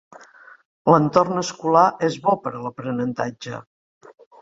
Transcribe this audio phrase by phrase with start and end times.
[0.91, 3.65] L'entorn escolar és bo per a l'aprenentatge.